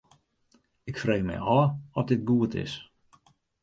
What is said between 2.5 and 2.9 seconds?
is.